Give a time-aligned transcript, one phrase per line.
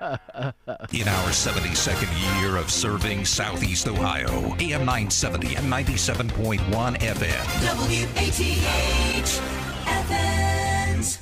[0.00, 6.58] In our 72nd year of serving Southeast Ohio, AM 970 and 97.1
[6.98, 7.46] FM.
[7.78, 9.40] WATH
[9.86, 11.18] Athens.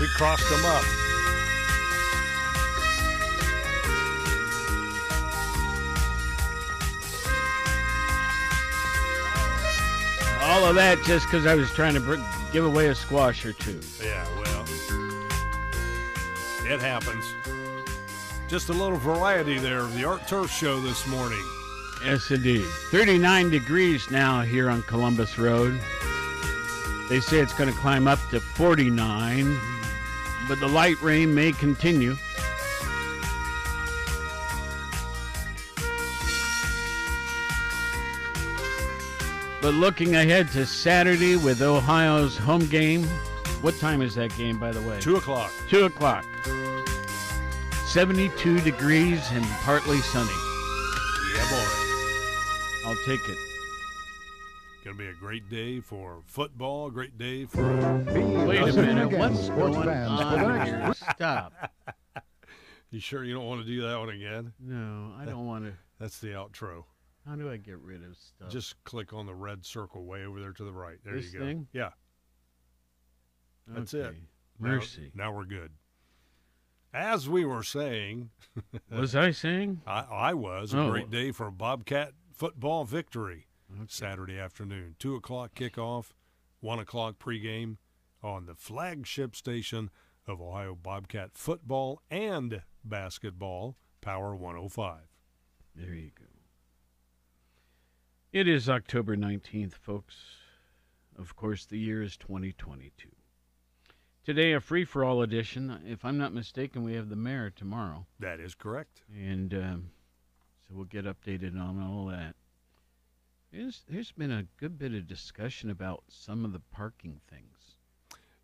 [0.00, 0.84] We crossed them up.
[10.40, 12.16] All of that just because I was trying to br-
[12.52, 13.80] give away a squash or two.
[14.02, 14.64] Yeah, well,
[16.64, 17.24] it happens.
[18.48, 21.42] Just a little variety there of the Art Turf Show this morning.
[22.04, 22.64] Yes, indeed.
[22.90, 25.78] 39 degrees now here on Columbus Road.
[27.08, 29.58] They say it's going to climb up to 49,
[30.46, 32.16] but the light rain may continue.
[39.68, 43.04] But looking ahead to Saturday with Ohio's home game.
[43.60, 44.98] What time is that game, by the way?
[44.98, 45.52] Two o'clock.
[45.68, 46.24] 2 o'clock.
[47.88, 50.32] 72 degrees and partly sunny.
[51.34, 52.86] Yeah, boy.
[52.86, 53.36] I'll take it.
[54.86, 57.70] Going to be a great day for football, a great day for.
[58.46, 59.08] Wait a minute.
[59.08, 60.94] again, What's sports going on here?
[60.94, 61.52] Stop.
[62.90, 64.54] You sure you don't want to do that one again?
[64.58, 65.74] No, I don't want to.
[66.00, 66.84] That's the outro.
[67.26, 68.50] How do I get rid of stuff?
[68.50, 70.96] Just click on the red circle way over there to the right.
[71.04, 71.44] There This you go.
[71.44, 71.68] thing?
[71.72, 71.90] Yeah,
[73.66, 74.06] that's it.
[74.06, 74.16] Okay.
[74.60, 75.12] Now- Mercy.
[75.14, 75.72] Now, we're good.
[76.92, 78.30] As we were saying,
[78.90, 79.82] Was I saying?
[79.86, 80.90] I, I was a Oh.
[80.90, 83.46] great day for a Bobcat football victory.
[83.88, 86.12] Saturday afternoon, two o'clock kickoff,
[86.60, 87.76] one o'clock pregame
[88.22, 89.90] on the flagship station
[90.26, 95.00] of Ohio Bobcat football and basketball, Power 105.
[95.76, 96.24] There you go.
[98.38, 100.14] It is October 19th, folks.
[101.18, 103.08] Of course, the year is 2022.
[104.24, 105.80] Today, a free for all edition.
[105.84, 108.06] If I'm not mistaken, we have the mayor tomorrow.
[108.20, 109.02] That is correct.
[109.12, 109.90] And um,
[110.60, 112.36] so we'll get updated on all that.
[113.52, 117.74] There's, there's been a good bit of discussion about some of the parking things.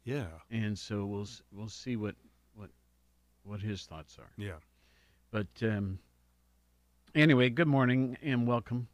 [0.02, 2.16] Yeah, and so we'll we'll see what
[2.56, 2.70] what
[3.44, 4.32] what his thoughts are.
[4.36, 4.58] yeah.
[5.30, 6.00] But um,
[7.14, 8.88] anyway, good morning and welcome.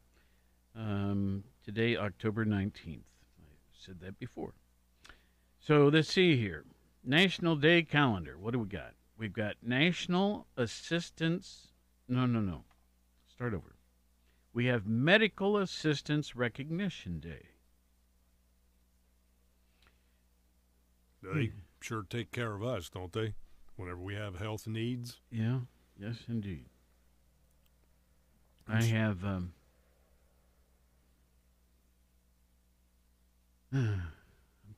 [0.76, 3.04] Um, today, October nineteenth.
[3.38, 3.44] I
[3.78, 4.54] said that before.
[5.58, 6.64] So let's see here.
[7.04, 8.38] National Day calendar.
[8.38, 8.94] What do we got?
[9.16, 11.68] We've got National Assistance.
[12.08, 12.64] No, no, no.
[13.28, 13.76] Start over.
[14.52, 17.46] We have Medical Assistance Recognition Day.
[21.22, 21.58] They Hmm.
[21.80, 23.34] sure take care of us, don't they?
[23.76, 25.20] Whenever we have health needs.
[25.30, 25.60] Yeah.
[25.98, 26.66] Yes, indeed.
[28.66, 29.24] I have.
[29.24, 29.52] Um,
[33.72, 34.02] I'm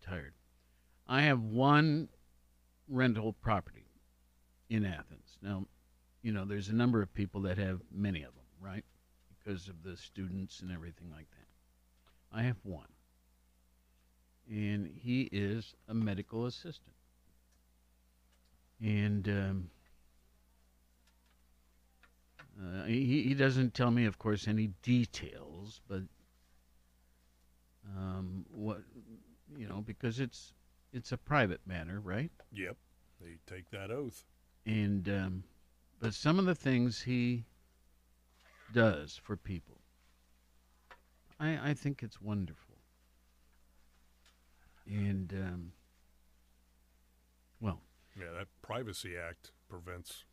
[0.05, 0.35] tired.
[1.07, 2.09] I have one
[2.89, 3.87] rental property
[4.69, 5.39] in Athens.
[5.41, 5.67] Now,
[6.23, 8.85] you know, there's a number of people that have many of them, right?
[9.29, 12.39] Because of the students and everything like that.
[12.39, 12.89] I have one.
[14.49, 16.97] And he is a medical assistant.
[18.81, 19.71] And um,
[22.61, 26.03] uh, he, he doesn't tell me, of course, any details, but
[27.97, 28.83] um, what
[29.57, 30.55] you know, because it's
[30.93, 32.31] it's a private matter, right?
[32.53, 32.77] Yep.
[33.21, 34.25] They take that oath.
[34.67, 35.45] And um,
[36.01, 37.45] but some of the things he
[38.73, 39.79] does for people,
[41.41, 42.77] I I think it's wonderful.
[44.87, 45.73] And um,
[47.61, 47.81] well,
[48.19, 50.25] Yeah, that Privacy Act prevents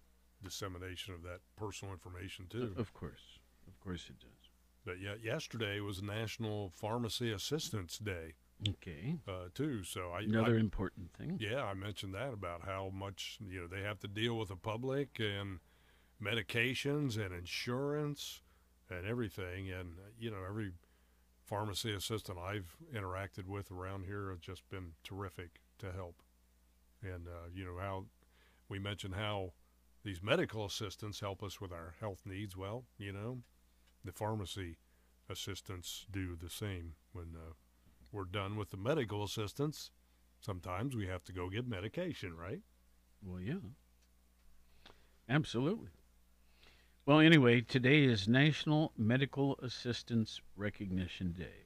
[0.44, 2.74] dissemination of that personal information too.
[2.78, 4.49] of course, of course it does.
[4.90, 8.34] But yet yesterday was National Pharmacy Assistance Day
[8.68, 9.84] Okay, uh, too.
[9.84, 11.38] So I another I, important thing.
[11.40, 14.56] yeah, I mentioned that about how much you know they have to deal with the
[14.56, 15.60] public and
[16.20, 18.42] medications and insurance
[18.90, 19.70] and everything.
[19.70, 20.72] And uh, you know every
[21.46, 26.16] pharmacy assistant I've interacted with around here has just been terrific to help.
[27.04, 28.06] And uh, you know how
[28.68, 29.54] we mentioned how
[30.04, 32.58] these medical assistants help us with our health needs.
[32.58, 33.44] Well, you know,
[34.04, 34.78] the pharmacy
[35.30, 36.94] assistants do the same.
[37.12, 37.54] When uh,
[38.12, 39.92] we're done with the medical assistants,
[40.42, 42.62] sometimes we have to go get medication, right?
[43.22, 43.56] Well, yeah.
[45.28, 45.90] Absolutely.
[47.06, 51.66] Well, anyway, today is National Medical Assistance Recognition Day.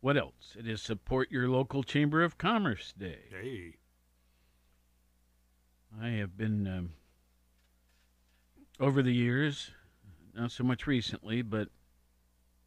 [0.00, 0.56] What else?
[0.58, 3.18] It is Support Your Local Chamber of Commerce Day.
[3.30, 3.74] Hey,
[6.00, 6.90] I have been, um,
[8.78, 9.72] over the years,
[10.34, 11.68] not so much recently, but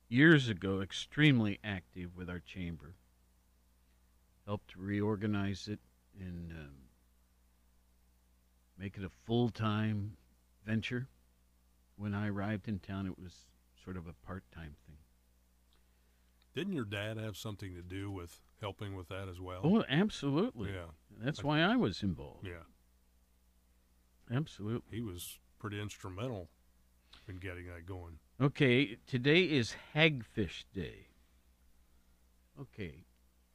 [0.10, 2.96] years ago, extremely active with our chamber.
[4.46, 5.80] helped reorganize it
[6.20, 6.74] and um,
[8.78, 10.18] make it a full time
[10.66, 11.08] venture.
[11.96, 13.46] When I arrived in town, it was
[13.84, 14.98] sort of a part time thing.
[16.56, 19.62] Didn't your dad have something to do with helping with that as well?
[19.64, 20.72] Oh, absolutely.
[20.72, 20.86] yeah,
[21.20, 22.46] That's why I was involved.
[22.48, 22.64] yeah.
[24.36, 24.98] Absolutely.
[24.98, 26.50] He was pretty instrumental
[27.28, 28.20] in getting that going.
[28.42, 31.08] Okay, today is Hagfish Day.
[32.60, 33.06] Okay.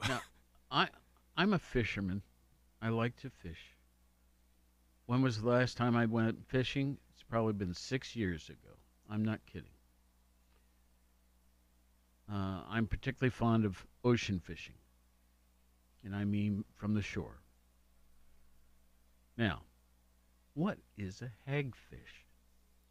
[0.09, 0.21] Now,
[0.71, 0.89] I
[1.37, 2.23] I'm a fisherman.
[2.81, 3.77] I like to fish.
[5.07, 6.99] When was the last time I went fishing?
[7.13, 8.77] It's probably been 6 years ago.
[9.11, 9.71] I'm not kidding.
[12.31, 14.75] Uh, I'm particularly fond of ocean fishing.
[16.05, 17.41] And I mean from the shore.
[19.37, 19.63] Now,
[20.55, 22.28] what is a hagfish?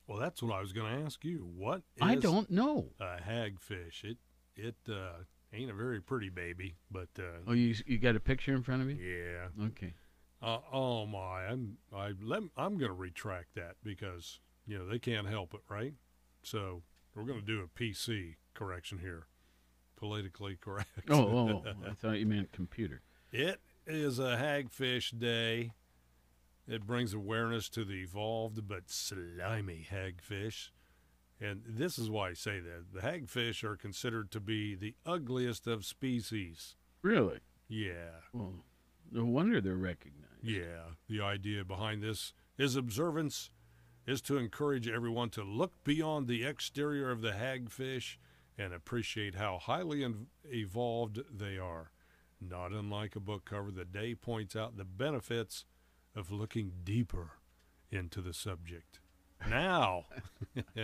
[0.08, 1.50] Well, that's what I was going to ask you.
[1.56, 2.92] What is I don't know.
[3.00, 4.04] a hagfish?
[4.04, 4.18] It
[4.56, 5.24] it uh,
[5.54, 8.82] ain't a very pretty baby, but uh, Oh, you you got a picture in front
[8.82, 8.96] of you?
[8.96, 9.66] yeah.
[9.68, 9.94] Okay.
[10.42, 15.00] Uh, oh my, I'm I let I'm going to retract that because you know they
[15.00, 15.94] can't help it, right?
[16.44, 16.84] So
[17.16, 19.28] we're going to do a PC correction here,
[19.98, 20.90] politically correct.
[21.10, 23.02] Oh, oh, oh, I thought you meant computer.
[23.32, 25.72] It is a hagfish day.
[26.68, 30.72] It brings awareness to the evolved but slimy hagfish.
[31.40, 32.94] And this is why I say that.
[32.94, 36.76] The hagfish are considered to be the ugliest of species.
[37.02, 37.40] Really?
[37.68, 38.22] Yeah.
[38.34, 38.54] Well,
[39.12, 40.44] no wonder they're recognized.
[40.44, 40.96] Yeah.
[41.08, 43.52] The idea behind this is observance
[44.06, 48.18] is to encourage everyone to look beyond the exterior of the hagfish
[48.58, 50.06] and appreciate how highly
[50.46, 51.92] evolved they are.
[52.42, 55.66] Not unlike a book cover, the day points out the benefits
[56.18, 57.32] of looking deeper
[57.92, 59.00] into the subject.
[59.50, 60.06] Now,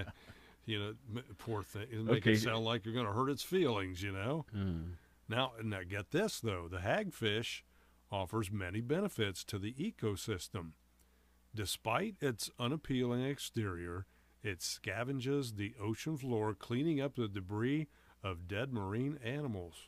[0.65, 0.94] you know,
[1.38, 2.33] poor thing, it make Okay.
[2.33, 4.45] it sound like you're going to hurt its feelings, you know.
[4.56, 4.95] Uh,
[5.27, 7.62] Now, now get this though: the hagfish
[8.12, 10.74] offers many benefits to the ecosystem.
[11.56, 14.06] Despite its unappealing exterior,
[14.44, 17.88] it scavenges the ocean floor, cleaning up the debris
[18.24, 19.88] of dead marine animals.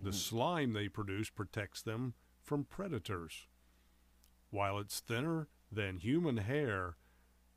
[0.00, 3.46] The slime they produce protects them from predators.
[4.54, 6.94] While it's thinner than human hair,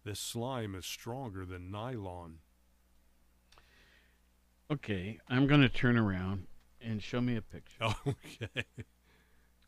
[0.04, 2.40] this slime is stronger than nylon.
[4.72, 6.48] okay, I'm going to turn around
[6.82, 7.94] and show me a picture.
[8.08, 8.66] Okay.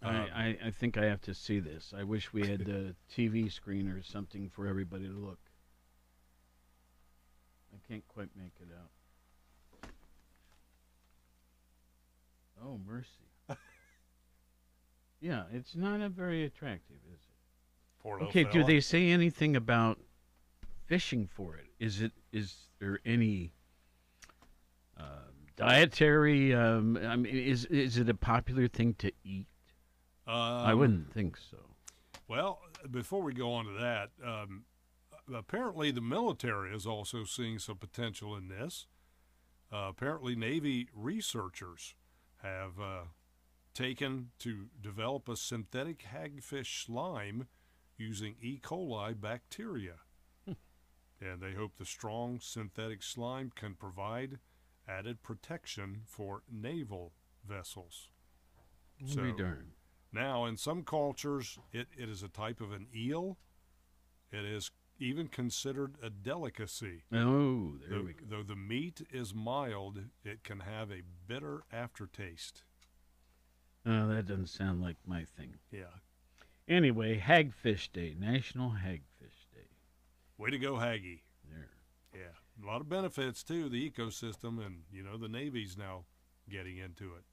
[0.02, 1.94] I, um, I, I think I have to see this.
[1.96, 5.40] I wish we had a TV screen or something for everybody to look.
[7.72, 9.92] I can't quite make it out.
[12.66, 13.29] Oh, mercy.
[15.22, 18.02] Yeah, it's not a very attractive, is it?
[18.02, 18.66] Poor little Okay, do fella.
[18.66, 20.00] they say anything about
[20.86, 21.68] fishing for it?
[21.80, 23.52] Is it is there any
[24.98, 25.06] um,
[25.56, 26.54] dietary?
[26.54, 29.48] Um, I mean, is is it a popular thing to eat?
[30.28, 31.58] I Um, wouldn't think so.
[32.28, 32.60] Well,
[32.92, 34.66] before we go on to that, um,
[35.34, 38.86] apparently the military is also seeing some potential in this.
[39.72, 41.96] Uh, apparently, Navy researchers
[42.44, 43.02] have uh,
[43.80, 47.48] taken to develop a synthetic hagfish slime
[47.98, 48.60] using E.
[48.62, 49.94] coli bacteria.
[50.46, 54.40] and they hope the strong synthetic slime can provide
[54.86, 57.14] added protection for naval
[57.48, 58.10] vessels.
[59.06, 59.22] So-
[60.12, 63.38] Now, in some cultures, it, it is a type of an eel.
[64.32, 67.04] It is even considered a delicacy.
[67.14, 68.26] Oh, there Though, we go.
[68.28, 72.64] though the meat is mild, it can have a bitter aftertaste.
[73.86, 75.56] Oh, that doesn't sound like my thing.
[75.72, 75.84] Yeah.
[76.68, 79.70] Anyway, Hagfish Day, National Hagfish Day.
[80.38, 81.22] Way to go, Haggy.
[81.50, 81.70] There.
[82.14, 82.64] Yeah.
[82.64, 86.04] A lot of benefits, too, the ecosystem, and, you know, the Navy's now
[86.50, 87.24] getting into it.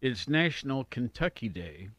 [0.00, 1.90] It's National Kentucky Day.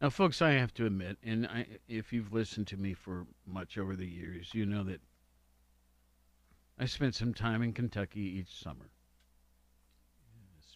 [0.00, 3.78] Now, folks, I have to admit, and I, if you've listened to me for much
[3.78, 5.00] over the years, you know that
[6.78, 8.90] I spent some time in Kentucky each summer,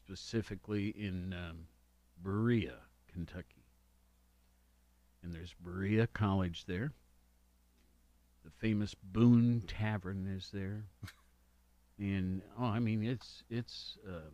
[0.06, 1.66] specifically in um,
[2.22, 2.76] Berea,
[3.12, 3.64] Kentucky.
[5.22, 6.92] And there's Berea College there.
[8.44, 10.84] The famous Boone Tavern is there.
[11.98, 14.32] and, oh, I mean, it's, it's, um,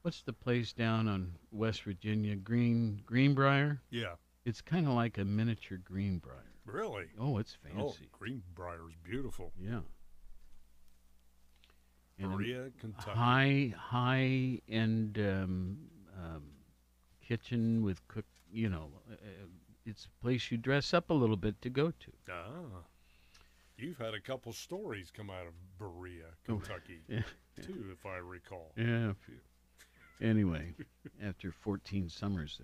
[0.00, 2.34] what's the place down on West Virginia?
[2.34, 3.82] Green Greenbrier.
[3.90, 4.14] Yeah.
[4.46, 6.46] It's kind of like a miniature Greenbrier.
[6.64, 7.08] Really?
[7.20, 7.78] Oh, it's fancy.
[7.78, 8.08] Oh, fancy.
[8.12, 9.52] Greenbrier's beautiful.
[9.60, 9.80] Yeah.
[12.20, 13.10] Berea, Kentucky.
[13.18, 15.78] high high end um,
[16.16, 16.42] um,
[17.26, 18.24] kitchen with cook.
[18.50, 19.14] You know, uh,
[19.84, 22.12] it's a place you dress up a little bit to go to.
[22.30, 22.82] Ah.
[23.76, 27.20] You've had a couple stories come out of Berea, Oh, Kentucky, Yeah.
[27.62, 28.72] too, if I recall.
[28.76, 29.10] Yeah.
[29.10, 29.38] a few.
[30.20, 30.74] Anyway,
[31.22, 32.58] after 14 summers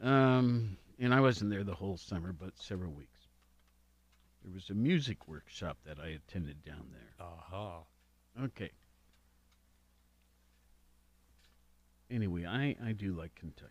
[0.00, 0.08] there.
[0.12, 3.11] Um, and I wasn't there the whole summer, but several weeks.
[4.42, 7.26] There was a music workshop that I attended down there.
[7.26, 7.82] Aha.
[8.44, 8.70] Okay.
[12.10, 13.70] Anyway, I, I do like Kentucky.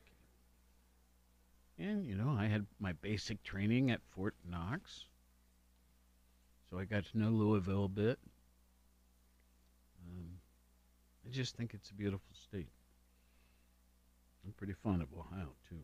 [1.78, 5.06] And, you know, I had my basic training at Fort Knox.
[6.70, 8.20] So I got to know Louisville a bit.
[10.08, 10.26] Um,
[11.26, 12.70] I just think it's a beautiful state.
[14.46, 15.82] I'm pretty fond of Ohio, too.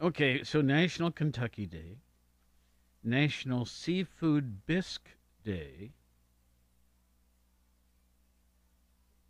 [0.00, 1.98] Okay, so National Kentucky Day,
[3.02, 5.10] National Seafood Bisque
[5.44, 5.92] Day.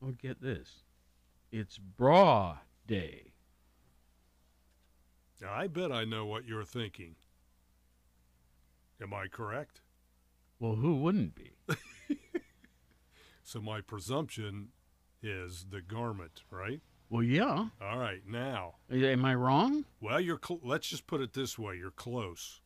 [0.03, 0.83] Oh, get this.
[1.53, 3.33] It's Bra Day.
[5.41, 7.17] Now, I bet I know what you're thinking.
[9.03, 9.81] Am I correct?
[10.59, 11.53] Well, who wouldn't be?
[13.51, 14.69] So my presumption
[15.25, 16.81] is the garment, right?
[17.09, 17.71] Well, yeah.
[17.83, 18.77] All right, now.
[18.89, 19.87] Am I wrong?
[20.01, 20.39] Well, you're.
[20.41, 22.61] Cl- let's just put it this way: you're close.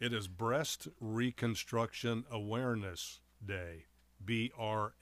[0.00, 3.86] It is Breast Reconstruction Awareness Day,
[4.20, 4.92] BRA.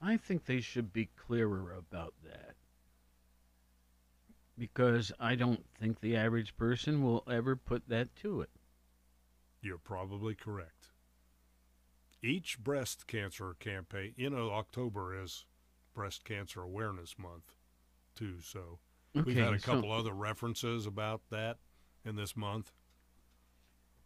[0.00, 2.54] I think they should be clearer about that.
[4.56, 8.50] Because I don't think the average person will ever put that to it.
[9.60, 10.92] You're probably correct.
[12.22, 15.46] Each breast cancer campaign, you know, October is
[15.94, 17.56] Breast Cancer Awareness Month,
[18.14, 18.40] too.
[18.40, 18.78] So
[19.14, 21.58] we've had a so- couple other references about that
[22.04, 22.72] in this month.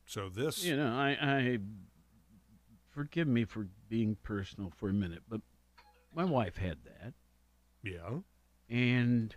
[0.07, 1.59] So this, You know, I, I
[2.91, 5.41] forgive me for being personal for a minute, but
[6.15, 7.15] my wife had that,
[7.83, 8.19] yeah,
[8.69, 9.35] and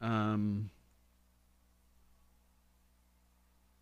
[0.00, 0.70] um,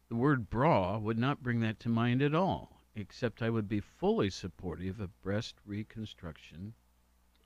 [0.09, 2.71] the word bra would not bring that to mind at all.
[2.97, 6.75] Except I would be fully supportive of breast reconstruction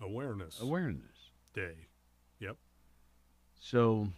[0.00, 1.30] Awareness awareness.
[1.54, 1.88] Day.
[2.38, 2.56] Yep.
[3.58, 4.08] So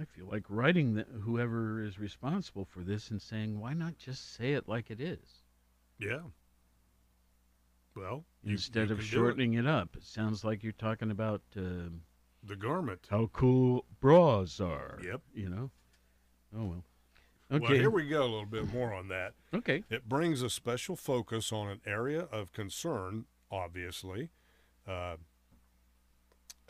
[0.00, 4.34] I feel like writing the, whoever is responsible for this and saying, why not just
[4.34, 5.42] say it like it is
[5.98, 6.20] Yeah.
[7.96, 9.20] Well, instead you of can do it.
[9.20, 9.66] shortening it.
[9.66, 9.96] up?
[9.96, 12.02] It sounds like you're talking about um
[12.42, 13.06] the garment.
[13.10, 14.98] how cool bras are.
[15.04, 15.20] Yep.
[15.34, 15.70] You know.
[16.56, 16.84] Oh well.
[17.52, 17.64] Okay.
[17.64, 19.34] Well, here we go a little bit more on that.
[19.52, 19.82] okay.
[19.90, 24.30] It brings a special focus on an area of concern, obviously.
[24.86, 25.16] Uh,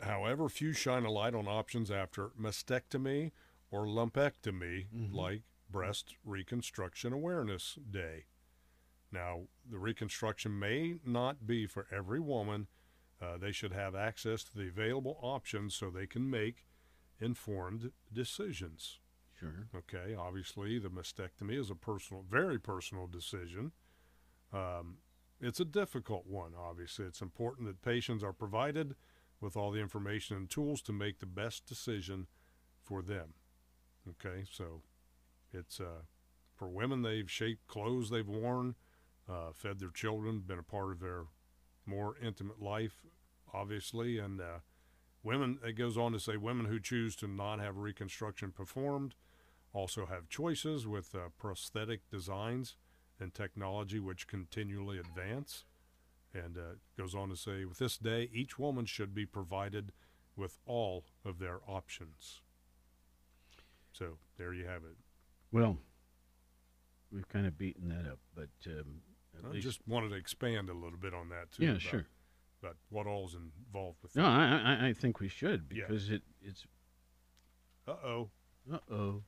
[0.01, 3.31] however, few shine a light on options after mastectomy
[3.69, 5.13] or lumpectomy, Mhm.
[5.13, 8.25] like Breast Reconstruction Awareness Day.
[9.11, 12.67] Now, the reconstruction may not be for every woman.
[13.19, 16.65] Uh, they should have access to the available options so they can make
[17.19, 18.99] informed decisions.
[19.39, 19.67] Sure.
[19.73, 23.71] Okay, obviously the mastectomy is a personal, very personal decision.
[24.51, 24.99] Um,
[25.39, 26.53] it's a difficult one.
[26.55, 28.95] Obviously, it's important that patients are provided
[29.41, 32.27] with all the information and tools to make the best decision
[32.81, 33.33] for them.
[34.07, 34.81] Okay, so
[35.51, 36.03] it's uh,
[36.55, 37.01] for women.
[37.01, 38.75] They've shaped clothes they've worn,
[39.29, 41.25] uh, fed their children, been a part of their
[41.85, 43.03] more intimate life,
[43.53, 44.59] obviously, and uh,
[45.23, 45.59] women.
[45.65, 49.15] It goes on to say women who choose to not have reconstruction performed
[49.73, 52.75] also have choices with uh, prosthetic designs
[53.19, 55.65] and technology which continually advance.
[56.33, 56.61] And uh,
[56.97, 59.91] goes on to say, with this day, each woman should be provided
[60.37, 62.39] with all of their options.
[63.91, 64.95] So there you have it.
[65.51, 65.77] Well,
[67.11, 69.01] we've kind of beaten that up, but um,
[69.45, 71.63] I least just wanted to expand a little bit on that too.
[71.63, 72.05] yeah, about, sure.
[72.63, 74.29] About what all's involved with No, that.
[74.29, 75.83] I, I I think we should Yeah.
[75.87, 76.65] because it it's
[77.85, 78.29] Uh oh.
[78.71, 79.23] Uh oh.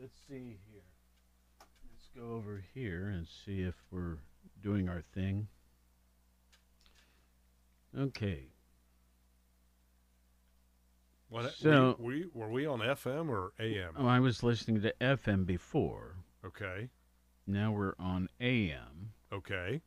[0.00, 0.82] Let's see here.
[1.92, 4.18] Let's go over here and see if we're
[4.60, 5.46] doing our thing.
[7.98, 8.44] Okay.
[11.28, 11.52] What?
[11.54, 13.94] So- we, we were we on FM or AM?
[13.96, 16.16] Oh, I was listening to FM before.
[16.44, 16.88] Okay.
[17.46, 19.12] Now we're on AM.
[19.32, 19.82] Okay.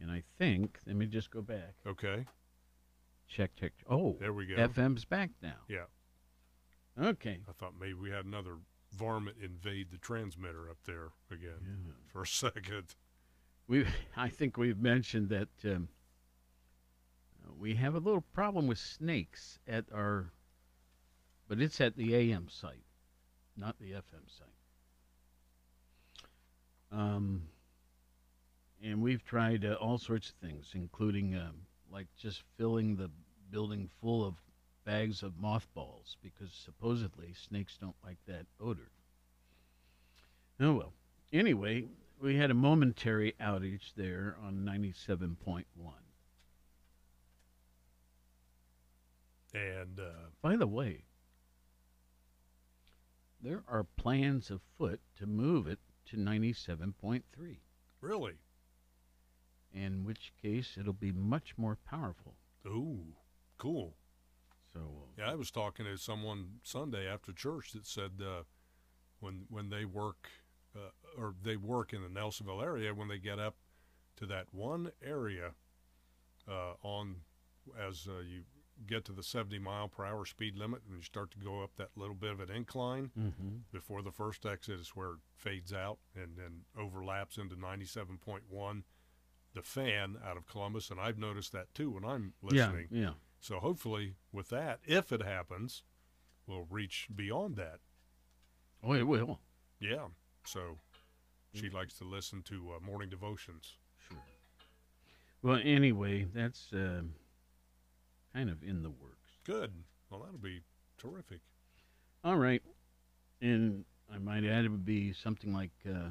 [0.00, 1.74] And I think, let me just go back.
[1.86, 2.24] Okay.
[3.28, 3.72] Check, check.
[3.88, 4.56] Oh, There we go.
[4.56, 5.56] FM's back now.
[5.68, 5.84] Yeah.
[7.00, 7.40] Okay.
[7.48, 8.56] I thought maybe we had another
[8.92, 11.92] varmint invade the transmitter up there again Yeah.
[12.06, 12.94] for a second.
[13.68, 13.86] We,
[14.16, 15.88] I think we've mentioned that um,
[17.58, 20.32] we have a little problem with snakes at our,
[21.48, 22.84] but it's at the AM site,
[23.56, 24.48] not the FM site.
[26.92, 27.42] Um,
[28.82, 33.10] and we've tried uh, all sorts of things, including um, like just filling the
[33.50, 34.34] building full of
[34.84, 38.90] bags of mothballs because supposedly snakes don't like that odor.
[40.58, 40.92] Oh well.
[41.32, 41.84] Anyway,
[42.20, 45.64] we had a momentary outage there on 97.1.
[49.54, 51.04] And uh, By the way,
[53.42, 57.22] there are plans afoot to move it to 97.3,
[58.00, 58.34] really,
[59.72, 62.34] in which case it'll be much more powerful.
[62.66, 63.14] ooh,
[63.58, 63.94] cool.
[64.72, 68.42] So, Yeah, I was talking to someone Sunday after church that said uh,
[69.18, 70.28] when when they work
[70.76, 73.56] uh, or they work in the Nelsonville area, when they get up
[74.16, 75.52] to that one area
[76.48, 77.16] uh, on
[77.78, 78.42] as uh, you
[78.86, 81.70] get to the 70 mile per hour speed limit and you start to go up
[81.76, 83.28] that little bit of an incline hmm
[83.72, 88.82] before the first exit is where it fades out and then overlaps into 97.1
[89.54, 93.00] the fan out of Columbus and I've noticed that too when I'm listening yeah.
[93.00, 93.10] yeah.
[93.40, 95.82] so hopefully, with that, if it happens,
[96.46, 97.80] we'll reach beyond that.
[98.82, 99.40] Oh, it will.
[99.80, 100.06] Yeah.
[100.44, 100.78] So
[101.52, 103.76] she likes to listen to uh, morning devotions.
[104.08, 104.18] Sure.
[105.42, 107.02] Well, anyway, that's uh,
[108.34, 109.30] kind of in the works.
[109.44, 109.72] Good.
[110.08, 110.62] Well, that'll be
[110.98, 111.40] terrific.
[112.24, 112.62] All right.
[113.40, 116.10] And I might add it would be something like uh,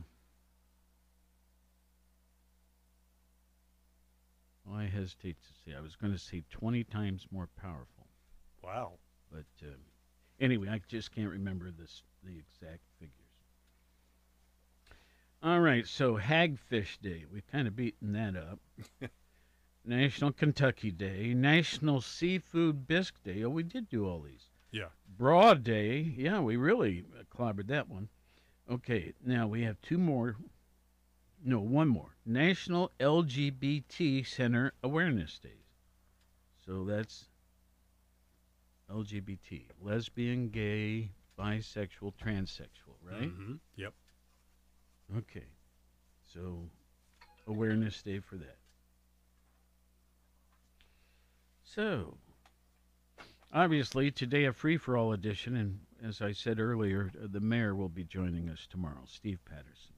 [4.65, 5.77] well, I hesitate to say.
[5.77, 8.07] I was going to say 20 times more powerful.
[8.63, 8.93] Wow.
[9.31, 9.75] But uh,
[10.39, 13.13] anyway, I just can't remember this the exact figures.
[15.41, 17.23] All right, so Hagfish Day.
[17.31, 18.59] We've kind of beaten that up.
[19.85, 23.43] National Kentucky Day, National Seafood Bisque Day.
[23.43, 24.49] Oh, we did do all these.
[24.71, 24.89] Yeah.
[25.17, 26.13] Broad Day.
[26.17, 27.05] Yeah, we really
[27.35, 28.09] clobbered that one.
[28.69, 30.35] Okay, now we have two more.
[31.43, 32.15] No, one more.
[32.25, 35.53] National LGBT Center Awareness Days.
[36.65, 37.29] So that's
[38.91, 43.29] LGBT, lesbian, gay, bisexual, transsexual, right?
[43.29, 43.93] hmm Yep.
[45.17, 45.45] Okay.
[46.31, 46.69] So
[47.47, 48.58] awareness day for that.
[51.75, 52.17] So
[53.53, 57.89] obviously today a free for all edition and as I said earlier, the mayor will
[57.89, 59.93] be joining us tomorrow, Steve Patterson.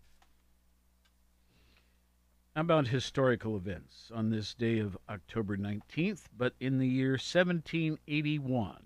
[2.55, 8.83] How about historical events on this day of October 19th, but in the year 1781?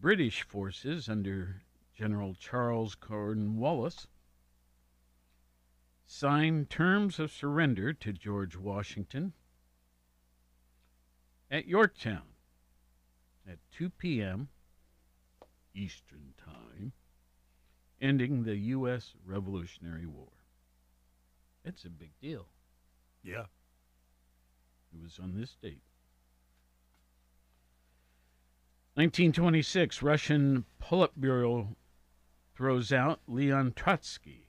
[0.00, 4.06] British forces under General Charles Cornwallis
[6.06, 9.32] signed terms of surrender to George Washington
[11.56, 12.20] at Yorktown
[13.50, 14.48] at 2 p.m.
[15.74, 16.92] Eastern Time,
[17.98, 19.14] ending the U.S.
[19.24, 20.28] Revolutionary War.
[21.64, 22.48] It's a big deal.
[23.22, 23.44] Yeah.
[24.92, 25.80] It was on this date.
[28.94, 31.74] 1926, Russian Politburo
[32.54, 34.48] throws out Leon Trotsky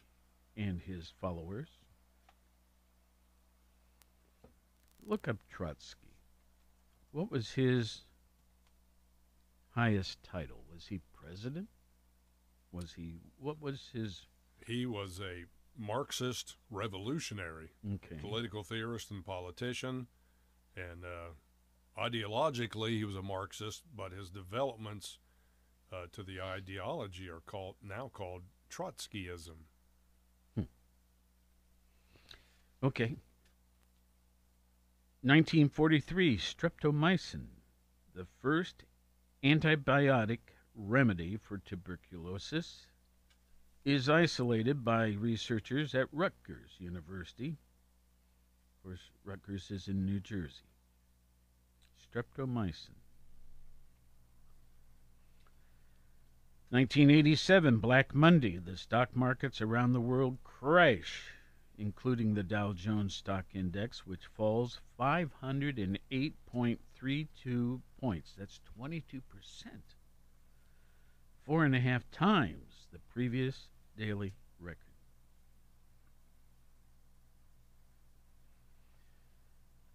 [0.58, 1.70] and his followers.
[5.06, 6.07] Look up Trotsky.
[7.17, 8.03] What was his
[9.71, 10.65] highest title?
[10.71, 11.67] Was he president?
[12.71, 14.27] Was he, what was his,
[14.67, 18.17] He was a Marxist revolutionary, okay.
[18.21, 20.06] political theorist and politician.
[20.75, 25.17] And uh, ideologically, he was a Marxist, but his developments
[25.91, 29.58] uh, to the ideology are called now called Trotskyism.
[32.84, 33.15] Okay.
[35.27, 37.47] 1943, streptomycin,
[38.15, 38.85] the first
[39.43, 40.39] antibiotic
[40.73, 42.87] remedy for tuberculosis,
[43.83, 47.57] is isolated by researchers at Rutgers University.
[48.77, 50.63] Of course, Rutgers is in New Jersey.
[52.01, 52.95] Streptomycin.
[56.69, 58.59] 1987, Black Monday.
[58.59, 61.33] The stock markets around the world crash
[61.77, 68.33] including the Dow Jones Stock Index, which falls 508.32 points.
[68.37, 69.21] That's 22%.
[71.43, 74.77] Four and a half times the previous daily record.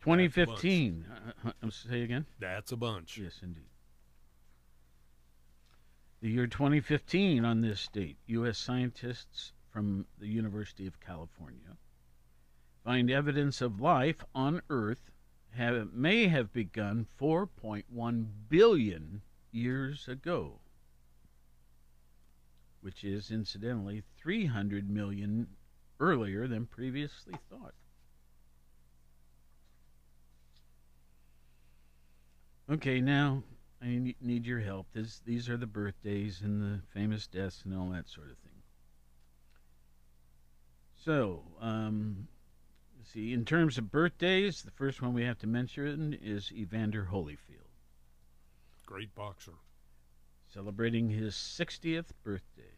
[0.00, 1.06] Twenty fifteen.
[1.44, 2.26] Uh, uh, say again.
[2.40, 3.18] That's a bunch.
[3.18, 3.68] Yes, indeed.
[6.22, 8.58] The year 2015, on this date, U.S.
[8.58, 11.76] scientists from the University of California
[12.84, 15.10] find evidence of life on Earth
[15.50, 20.60] have, may have begun 4.1 billion years ago,
[22.80, 25.46] which is incidentally 300 million
[26.00, 27.74] earlier than previously thought.
[32.70, 33.42] Okay, now
[33.82, 34.86] I need your help.
[34.94, 38.51] This, these are the birthdays and the famous deaths and all that sort of thing.
[41.04, 42.28] So, um,
[42.96, 47.08] let's see, in terms of birthdays, the first one we have to mention is Evander
[47.10, 47.72] Holyfield,
[48.86, 49.54] Great boxer.
[50.46, 52.76] celebrating his 60th birthday.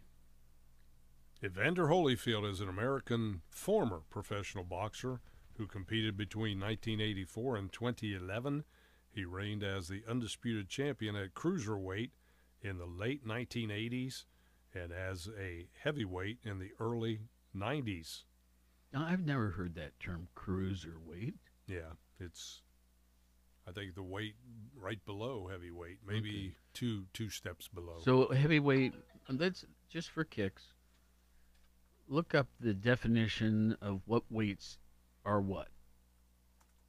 [1.45, 5.21] Evander Holyfield is an American former professional boxer
[5.59, 8.65] who competed between 1984 and 2011.
[9.11, 12.13] He reigned as the undisputed champion at cruiserweight
[12.63, 14.25] in the late 1980s
[14.73, 17.21] and as a heavyweight in the early
[17.57, 18.23] 90s.
[18.97, 21.35] I've never heard that term cruiserweight.
[21.67, 22.63] Yeah, it's
[23.67, 24.35] I think the weight
[24.77, 26.57] right below heavyweight, maybe Okay.
[26.75, 27.99] two two steps below.
[28.05, 28.93] So heavyweight,
[29.29, 30.73] that's just for kicks.
[32.07, 34.79] Look up the definition of what weights
[35.25, 35.69] are what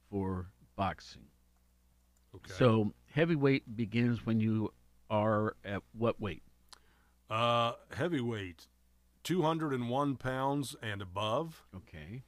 [0.09, 1.23] for boxing.
[2.35, 2.53] okay.
[2.53, 4.73] So heavyweight begins when you
[5.09, 6.43] are at what weight?
[7.29, 8.67] uh heavyweight
[9.25, 11.65] 201 pounds and above.
[11.75, 12.23] Okay.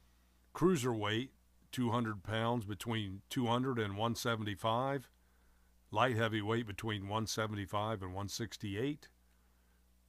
[0.52, 1.28] cruiserweight
[1.70, 5.08] 200 pounds between 200 and 175
[5.92, 9.08] light heavyweight between 175 and 168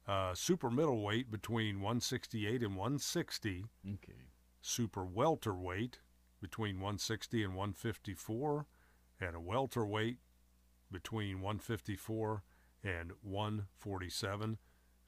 [0.08, 4.26] uh, super middleweight between 168 and 160 Okay.
[4.60, 6.00] super welterweight
[6.40, 8.66] between 160 and 154
[9.20, 10.18] and a welterweight
[10.90, 12.42] between 154
[12.82, 14.58] and 147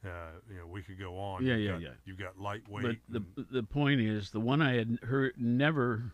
[0.04, 0.08] uh,
[0.50, 1.88] you know we could go on Yeah, You've yeah, got- yeah.
[2.04, 6.12] you've got lightweight But the and- the point is the one I had heard never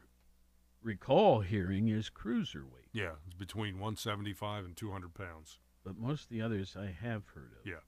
[0.82, 5.58] recall hearing is cruiserweight, Yeah, it's between 175 and 200 pounds.
[5.84, 7.66] but most of the others I have heard of.
[7.66, 7.80] Yeah.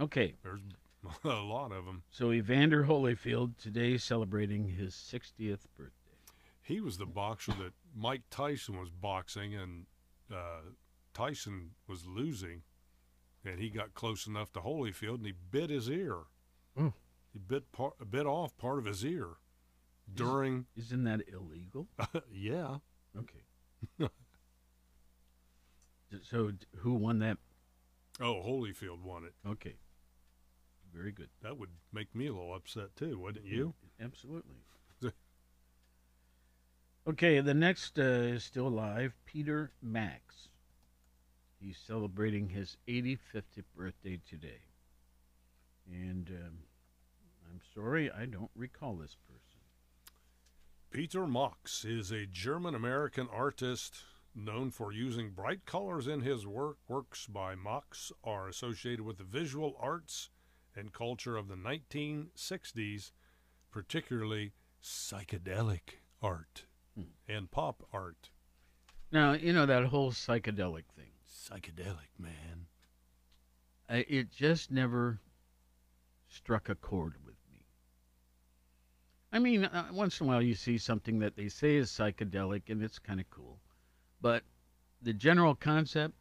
[0.00, 0.34] Okay.
[0.42, 0.60] There's
[1.24, 2.02] a lot of them.
[2.10, 5.92] So Evander Holyfield today celebrating his 60th birthday.
[6.62, 9.86] He was the boxer that Mike Tyson was boxing, and
[10.34, 10.60] uh,
[11.14, 12.62] Tyson was losing,
[13.46, 16.18] and he got close enough to Holyfield, and he bit his ear.
[16.78, 16.92] Oh.
[17.32, 19.36] He bit part, bit off part of his ear
[20.12, 20.66] during.
[20.76, 21.88] Isn't that illegal?
[22.32, 22.78] yeah,
[23.18, 24.08] Okay.
[26.22, 27.36] So who won that?
[28.20, 29.34] oh, Holyfield won it.
[29.46, 29.74] Okay.
[30.94, 31.28] Very good.
[31.42, 33.74] That would make me a little upset too, wouldn't you?
[34.00, 34.56] Absolutely.
[37.08, 39.14] okay, the next uh, is still alive.
[39.26, 40.48] Peter Max.
[41.58, 44.60] He's celebrating his 85th birthday today.
[45.90, 46.58] And um,
[47.50, 49.42] I'm sorry, I don't recall this person.
[50.90, 53.96] Peter Max is a German American artist
[54.34, 56.76] known for using bright colors in his work.
[56.88, 60.30] Works by Mox are associated with the visual arts
[60.74, 63.12] and culture of the 1960s,
[63.70, 66.64] particularly psychedelic art
[66.94, 67.02] Hmm.
[67.28, 68.30] and pop art.
[69.12, 71.12] Now, you know that whole psychedelic thing.
[71.36, 72.66] Psychedelic, man.
[73.88, 75.20] I, it just never
[76.28, 77.60] struck a chord with me.
[79.32, 82.62] I mean, uh, once in a while you see something that they say is psychedelic
[82.68, 83.58] and it's kind of cool,
[84.20, 84.42] but
[85.02, 86.14] the general concept,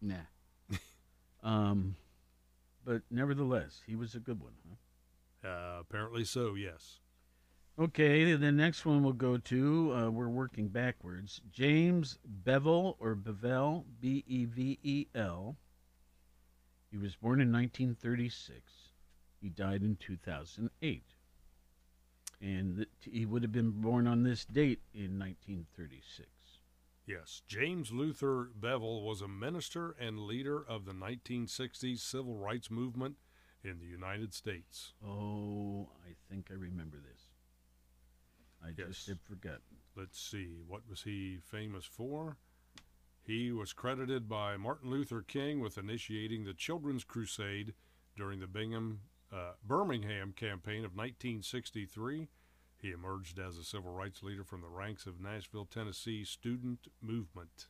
[0.00, 0.14] nah.
[1.42, 1.96] um,
[2.84, 5.48] but nevertheless, he was a good one, huh?
[5.48, 7.00] Uh, apparently so, yes.
[7.80, 11.40] Okay, the next one we'll go to, uh, we're working backwards.
[11.52, 15.54] James Bevel or Bevel, B E V E L.
[16.90, 18.60] He was born in 1936.
[19.40, 21.04] He died in 2008.
[22.40, 26.28] And he would have been born on this date in 1936.
[27.06, 33.18] Yes, James Luther Bevel was a minister and leader of the 1960s civil rights movement
[33.62, 34.94] in the United States.
[35.06, 37.27] Oh, I think I remember this.
[38.64, 38.88] I Yes.
[38.88, 39.60] just had forgotten.
[39.96, 42.36] let's see, what was he famous for?
[43.22, 47.74] He was credited by Martin Luther King with initiating the Children's Crusade
[48.16, 52.28] during the Bingham, uh, Birmingham campaign of 1963.
[52.78, 57.66] He emerged as a civil rights leader from the ranks of Nashville, Tennessee student movement.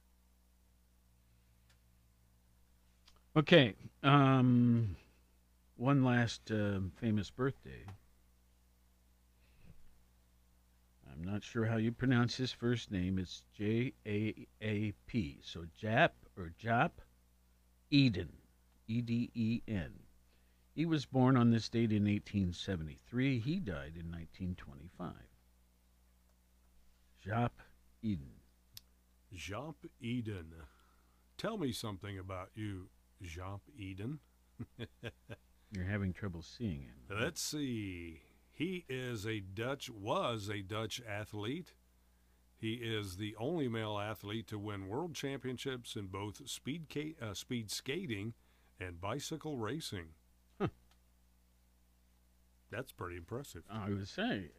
[3.36, 4.96] Okay, um,
[5.76, 7.84] one last um famous birthday.
[11.18, 13.18] I'm not sure how you pronounce his first name.
[13.18, 15.40] It's J A A P.
[15.42, 16.90] So Jap or Jap
[17.90, 18.28] Eden,
[18.86, 19.92] E D E N.
[20.74, 23.40] He was born on this date in 1873.
[23.40, 25.12] He died in 1925.
[27.26, 27.50] Jap
[28.00, 28.30] Eden.
[29.34, 30.54] Jop Eden.
[31.36, 32.90] Tell me something about you,
[33.24, 34.20] Jop Eden.
[35.72, 36.94] You're having trouble seeing him.
[37.10, 38.20] Let's see.
[38.58, 41.74] He is a Dutch, was a Dutch athlete.
[42.56, 47.70] He is the only male athlete to win world championships in both speed, uh, speed
[47.70, 48.34] skating
[48.80, 50.08] and bicycle racing.
[52.70, 53.62] That's pretty impressive.
[53.70, 54.50] I would say,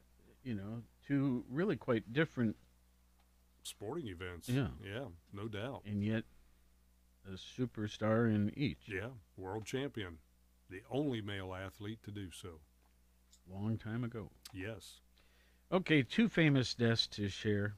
[0.44, 2.56] you know, two really quite different,
[3.64, 4.48] Sporting events.
[4.48, 4.70] Yeah.
[4.82, 5.82] Yeah, no doubt.
[5.86, 6.24] and yet
[7.28, 8.88] a superstar in each.
[8.88, 10.20] Yeah, world champion.
[10.70, 12.62] The only male athlete to do so.
[13.52, 14.30] Long time ago.
[14.54, 15.00] Yes.
[15.72, 17.76] Okay, two famous deaths to share.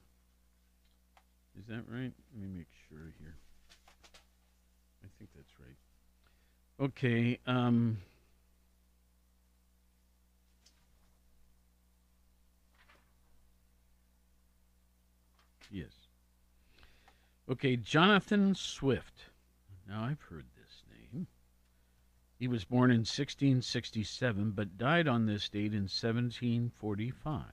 [1.58, 2.12] Is that right?
[2.32, 3.36] Let me make sure here.
[5.04, 6.86] I think that's right.
[6.86, 7.98] Okay, um
[15.70, 15.92] Yes.
[17.50, 19.30] Okay, Jonathan Swift.
[19.88, 20.44] Now I've heard.
[22.42, 27.44] He was born in 1667 but died on this date in 1745.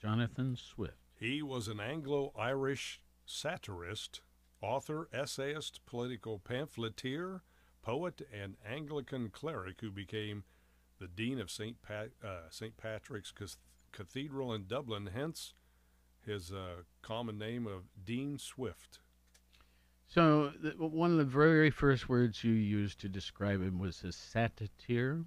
[0.00, 0.94] Jonathan Swift.
[1.18, 4.20] He was an Anglo Irish satirist,
[4.62, 7.42] author, essayist, political pamphleteer,
[7.82, 10.44] poet, and Anglican cleric who became
[11.00, 11.82] the Dean of St.
[11.82, 12.42] Pat, uh.
[12.76, 13.34] Patrick's
[13.90, 15.54] Cathedral in Dublin, hence
[16.24, 19.00] his uh, common name of Dean Swift.
[20.08, 25.24] So, one of the very first words you used to describe him was a satyr,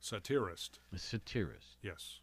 [0.00, 1.76] Satirist, a satirist.
[1.82, 2.20] yes.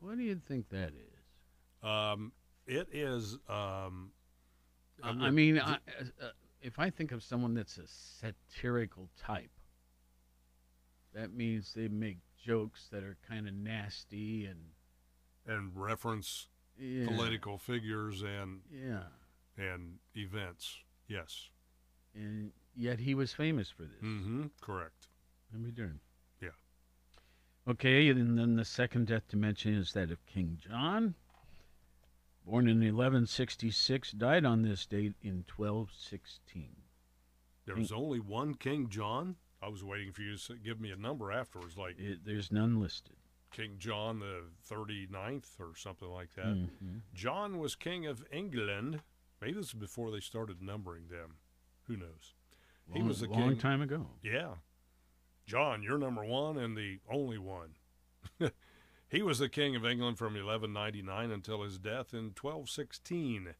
[0.00, 1.88] What do you think that is?
[1.88, 2.32] Um,
[2.66, 3.38] it is.
[3.48, 4.12] Um,
[5.02, 6.30] I- mean, I, uh,
[6.60, 9.50] if I think of someone that's a satirical type,
[11.14, 14.60] that means they make jokes that are kind of nasty and
[15.46, 19.04] and reference yeah, political figures and Yeah,
[19.60, 20.78] and events.
[21.08, 21.48] Yes.
[22.14, 24.00] and yet he was famous for this.
[24.02, 24.44] Mm-hmm.
[24.60, 25.08] Correct.
[25.52, 25.98] Let me doing?
[26.40, 26.50] Yeah.
[27.68, 31.14] Okay, and then the second death to mention is that of King John.
[32.46, 36.68] Born in 1166, died on this date in 1216.
[37.66, 39.36] There was only one King John.
[39.62, 42.80] I was waiting for you to give me a number afterwards, like It, there's none
[42.80, 43.16] listed.
[43.52, 46.46] King John the 39th or something like that.
[46.46, 47.00] Mhm.
[47.14, 49.02] John was king of England.
[49.40, 51.36] Maybe this is before they started numbering them.
[51.84, 52.34] Who knows?
[52.92, 54.08] He Long- was the long time ago.
[54.22, 54.54] Yeah.
[55.46, 57.76] John, you're number one and the only one.
[59.08, 63.54] he was the king of England from 1199 until his death in 1216.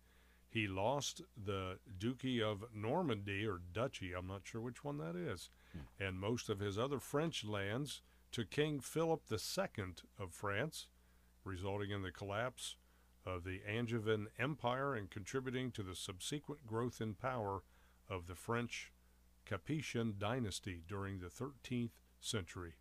[0.48, 5.48] He lost the Duchy of Normandy or Duchy, I'm not sure which one that is,
[5.72, 6.04] hmm.
[6.04, 9.84] and most of his other French lands to King Philip II
[10.18, 10.88] of France,
[11.44, 12.76] resulting in the collapse
[13.26, 17.62] of the Angevin Empire and contributing to the subsequent growth in power
[18.08, 18.92] of the French
[19.48, 22.74] Capetian dynasty during the 13th century.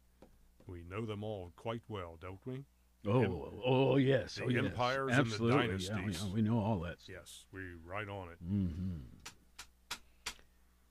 [0.68, 2.66] We know them all quite well, don't we?
[3.08, 4.36] Oh, Em- oh yes.
[4.36, 4.66] the oh, yes.
[4.66, 5.58] empires and the Absolutely.
[5.62, 6.24] Yeah, dynasties.
[6.24, 6.98] yeah, we know all that.
[7.08, 8.38] Yes, we right on it.
[8.46, 8.98] Mm-hmm.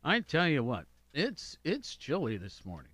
[0.04, 2.92] I tell you what, it's it's chilly this morning,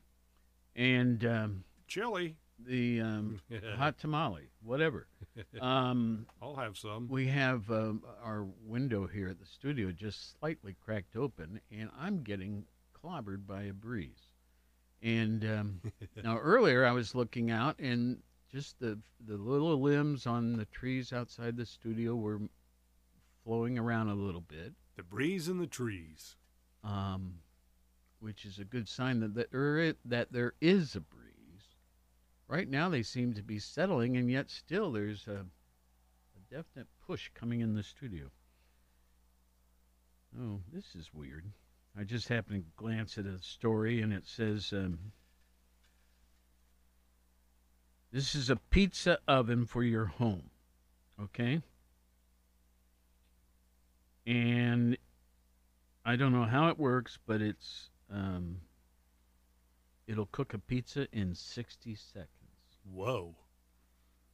[0.75, 2.37] and um, Chili.
[2.59, 3.41] the um,
[3.77, 5.07] hot tamale, whatever.
[5.61, 7.09] Um, I'll have some.
[7.09, 12.23] we have um, our window here at the studio just slightly cracked open, and I'm
[12.23, 14.33] getting clobbered by a breeze.
[15.03, 15.81] And um,
[16.25, 18.19] now earlier I was looking out, and
[18.51, 22.41] just the the little limbs on the trees outside the studio were
[23.45, 26.37] flowing around a little bit, The breeze in the trees.
[26.85, 27.35] um,
[28.21, 31.24] which is a good sign that that there i- that there is a breeze.
[32.47, 37.31] Right now they seem to be settling, and yet still there's a, a definite push
[37.35, 38.31] coming in the studio.
[40.39, 41.45] Oh, this is weird.
[41.99, 44.99] I just happened to glance at a story, and it says um,
[48.13, 50.51] this is a pizza oven for your home.
[51.23, 51.61] Okay?
[54.27, 54.97] And
[56.05, 58.61] I don't know how it works, but it's um,
[60.07, 62.29] it'll cook a pizza in 60 seconds.
[62.91, 63.35] Whoa.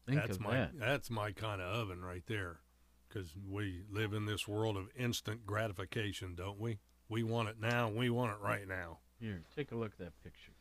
[0.06, 0.78] Think that's of my that.
[0.78, 2.60] that's my kind of oven right there.
[3.08, 6.78] Because we live in this world of instant gratification, don't we?
[7.08, 7.88] We want it now.
[7.88, 8.98] We want it right now.
[9.20, 10.52] Here, take a look at that picture.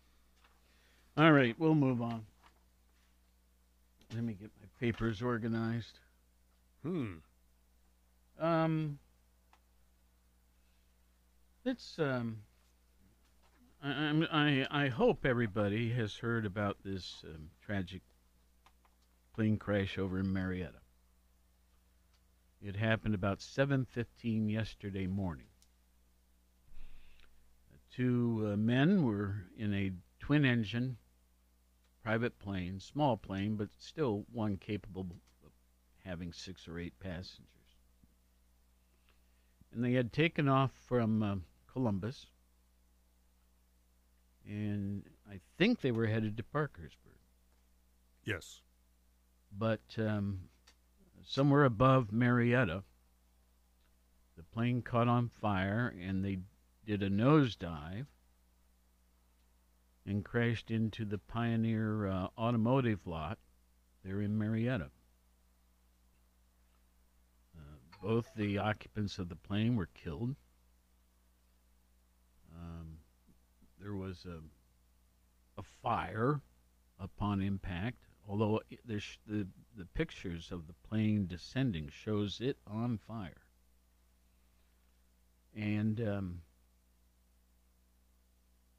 [1.15, 2.25] All right, we'll move on.
[4.13, 5.99] Let me get my papers organized.
[6.83, 7.17] Hmm.
[8.39, 8.99] Um,
[11.65, 12.37] it's um,
[13.83, 18.01] I, I I hope everybody has heard about this um, tragic
[19.33, 20.79] plane crash over in Marietta.
[22.61, 25.47] It happened about 7:15 yesterday morning.
[27.91, 30.97] Two uh, men were in a twin-engine
[32.03, 35.07] private plane, small plane, but still one capable
[35.43, 35.51] of
[36.05, 37.49] having six or eight passengers
[39.71, 41.35] and they had taken off from uh,
[41.71, 42.27] Columbus.
[44.49, 47.13] And I think they were headed to Parkersburg,
[48.25, 48.61] Yes.
[49.55, 50.49] but um,
[51.23, 52.83] somewhere above Marietta,
[54.35, 56.39] the plane caught on fire and they
[56.83, 58.07] did a nosedive
[60.03, 63.37] and crashed into the Pioneer uh, Automotive lot
[64.03, 64.89] there in Marietta.
[67.55, 70.35] Uh, both the occupants of the plane were killed.
[72.55, 72.97] Um,
[73.79, 74.39] there was a,
[75.59, 76.41] a fire
[76.99, 83.45] upon impact, although there's the the pictures of the plane descending shows it on fire.
[85.55, 86.41] And um,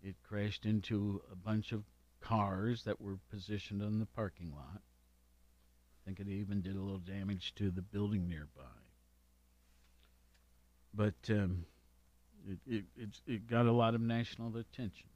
[0.02, 1.84] it crashed into a bunch of
[2.20, 4.82] cars that were positioned on the parking lot.
[4.82, 8.62] I think it even did a little damage to the building nearby.
[10.92, 11.66] But um,
[12.48, 15.09] it, it, it's, it got a lot of national attention,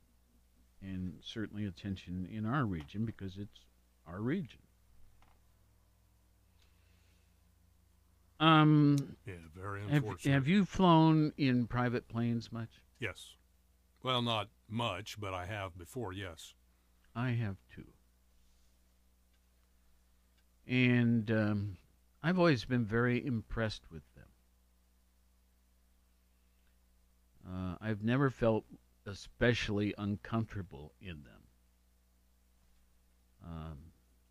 [0.83, 3.61] and certainly attention in our region because it's
[4.07, 4.59] our region.
[8.41, 10.33] Um, Yeah, very have, unfortunate.
[10.33, 12.69] have you flown in private planes much?
[12.99, 13.31] Yes.
[14.03, 16.53] Well, not much, but I have before, yes.
[17.15, 17.87] I have too.
[20.67, 21.77] And um,
[22.23, 24.25] I've always been very impressed with them.
[27.47, 28.65] Uh, I've never felt
[29.07, 31.43] especially uncomfortable in them.
[33.45, 33.79] Um,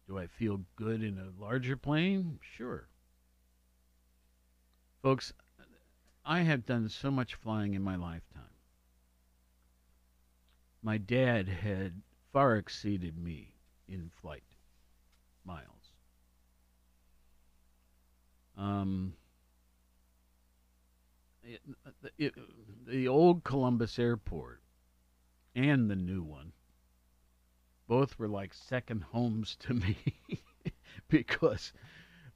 [0.08, 2.39] do I feel good in a larger plane?
[2.41, 2.88] Sure.
[5.02, 5.34] Folks,
[6.26, 8.43] I have done so much flying in my lifetime.
[10.82, 13.56] My dad had far exceeded me
[13.88, 14.43] in flight
[15.45, 15.93] miles.
[18.58, 19.13] Um,
[22.17, 22.34] it,
[22.86, 24.62] the old Columbus Airport
[25.56, 26.53] and the new one
[27.88, 29.97] both were like second homes to me
[31.10, 31.73] because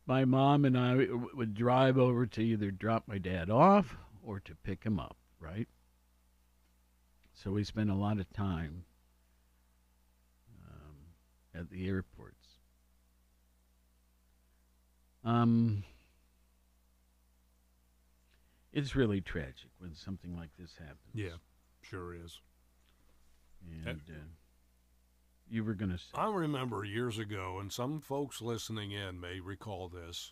[0.06, 4.56] my mom and I would drive over to either drop my dad off or to
[4.56, 5.68] pick him up, right?
[7.34, 8.84] So we spent a lot of time
[10.66, 10.96] um,
[11.60, 12.48] at the airports.
[15.24, 15.84] Um,
[18.78, 21.14] it's really tragic when something like this happens.
[21.14, 21.38] Yeah,
[21.82, 22.40] sure is.
[23.86, 24.14] And uh,
[25.50, 29.40] you were going to say, I remember years ago, and some folks listening in may
[29.40, 30.32] recall this,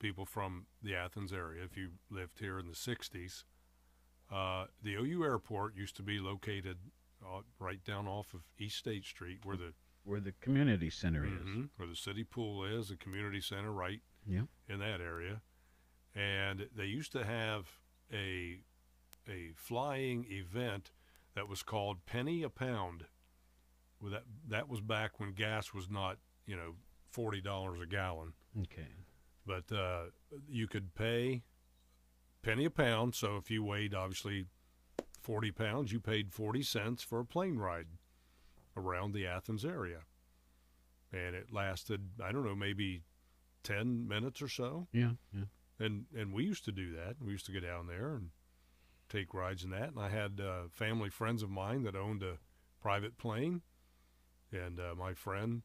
[0.00, 3.44] people from the Athens area, if you lived here in the 60s,
[4.32, 6.78] uh, the OU airport used to be located
[7.24, 11.30] uh, right down off of East State Street where the where the community center is.
[11.30, 14.42] Mhm, where the city pool is, the community center right Yeah.
[14.68, 15.40] in that area.
[16.14, 17.66] And they used to have
[18.14, 18.60] a
[19.28, 20.92] a flying event
[21.34, 23.06] that was called penny a pound.
[24.00, 26.74] Well, that that was back when gas was not, you know,
[27.10, 28.34] forty dollars a gallon.
[28.60, 28.88] Okay.
[29.46, 30.04] But uh,
[30.48, 31.42] you could pay
[32.42, 33.14] penny a pound.
[33.14, 34.46] So if you weighed obviously
[35.20, 37.88] forty pounds, you paid forty cents for a plane ride
[38.76, 40.00] around the Athens area,
[41.12, 43.02] and it lasted I don't know maybe
[43.62, 44.88] ten minutes or so.
[44.92, 45.12] Yeah.
[45.32, 45.44] Yeah.
[45.78, 47.16] And and we used to do that.
[47.20, 48.30] We used to go down there and
[49.08, 49.90] take rides in that.
[49.90, 52.38] And I had uh, family friends of mine that owned a
[52.80, 53.62] private plane,
[54.52, 55.62] and uh, my friend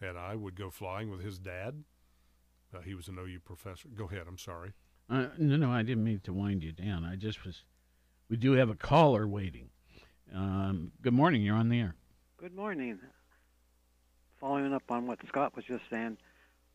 [0.00, 1.84] and I would go flying with his dad.
[2.74, 3.88] Uh, he was an OU professor.
[3.88, 4.24] Go ahead.
[4.28, 4.72] I'm sorry.
[5.10, 7.04] Uh, no, no, I didn't mean to wind you down.
[7.04, 7.64] I just was.
[8.28, 9.70] We do have a caller waiting.
[10.34, 11.42] Um, good morning.
[11.42, 11.94] You're on the air.
[12.36, 12.98] Good morning.
[14.38, 16.18] Following up on what Scott was just saying,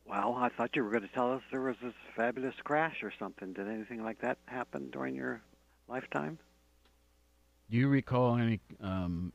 [0.05, 3.11] well, I thought you were going to tell us there was this fabulous crash or
[3.17, 3.53] something.
[3.53, 5.41] Did anything like that happen during your
[5.87, 6.37] lifetime?
[7.69, 9.31] Do you recall any um,